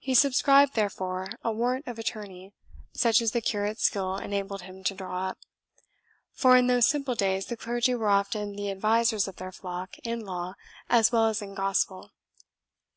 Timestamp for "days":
7.14-7.46